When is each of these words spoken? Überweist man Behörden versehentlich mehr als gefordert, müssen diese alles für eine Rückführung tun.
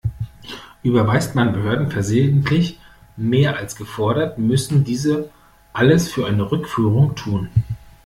Überweist 0.81 1.35
man 1.35 1.53
Behörden 1.53 1.91
versehentlich 1.91 2.79
mehr 3.17 3.57
als 3.57 3.75
gefordert, 3.75 4.39
müssen 4.39 4.83
diese 4.83 5.29
alles 5.73 6.11
für 6.11 6.25
eine 6.25 6.51
Rückführung 6.51 7.13
tun. 7.13 7.49